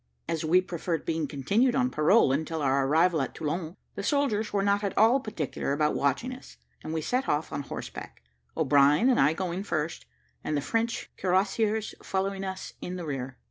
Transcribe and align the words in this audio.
As 0.27 0.43
we 0.43 0.61
preferred 0.61 1.05
being 1.05 1.27
continued 1.27 1.75
on 1.75 1.91
parole 1.91 2.31
until 2.31 2.63
our 2.63 2.87
arrival 2.87 3.21
at 3.21 3.35
Toulon, 3.35 3.77
the 3.93 4.01
soldiers 4.01 4.51
were 4.51 4.63
not 4.63 4.83
at 4.83 4.97
all 4.97 5.19
particular 5.19 5.73
about 5.73 5.93
watching 5.93 6.33
us: 6.33 6.57
and 6.83 6.91
we 6.91 7.01
set 7.03 7.29
off 7.29 7.53
on 7.53 7.61
horseback, 7.61 8.23
O'Brien 8.57 9.09
and 9.11 9.19
I 9.19 9.33
going 9.33 9.61
first, 9.63 10.07
and 10.43 10.57
the 10.57 10.61
French 10.61 11.11
cuirassiers 11.19 11.93
following 12.01 12.43
us 12.43 12.73
in 12.81 12.95
the 12.95 13.05
rear. 13.05 13.37